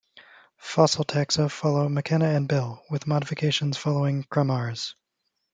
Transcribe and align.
Fossil 0.57 1.03
taxa 1.05 1.47
follow 1.51 1.87
McKenna 1.87 2.25
and 2.29 2.47
Bell, 2.47 2.83
with 2.89 3.05
modifications 3.05 3.77
following 3.77 4.23
Kramarz. 4.23 4.95